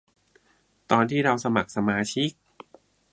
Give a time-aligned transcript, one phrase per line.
[0.91, 2.29] ตอนที่เราสมัครสมาชิก